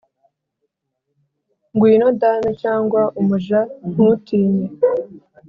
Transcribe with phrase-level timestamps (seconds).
[1.73, 3.59] ngwino dame cyangwa umuja,
[3.91, 4.67] ntutinye,